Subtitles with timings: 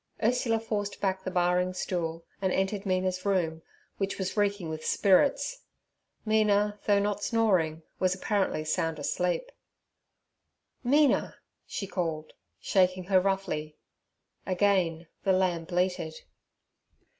[0.23, 3.61] Ursula forced back the barring stool, and entered Mina's room,
[3.99, 5.61] which was reeking with spirits.
[6.25, 9.51] Mina, though not snoring, was apparently sound asleep.
[10.83, 11.35] 'Mina!'
[11.67, 13.77] she called, shaking her roughly.
[14.43, 16.15] Again the lamb bleated.